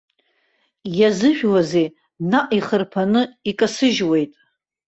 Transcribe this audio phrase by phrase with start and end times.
[0.99, 1.87] Иазыжәуазеи,
[2.29, 4.31] наҟ ихырԥаны икасыжьуеит.